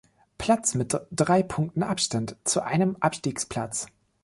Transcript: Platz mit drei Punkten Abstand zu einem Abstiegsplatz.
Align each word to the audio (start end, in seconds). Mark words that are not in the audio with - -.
Platz 0.39 0.73
mit 0.73 0.99
drei 1.11 1.43
Punkten 1.43 1.83
Abstand 1.83 2.35
zu 2.43 2.61
einem 2.61 2.97
Abstiegsplatz. 3.01 3.85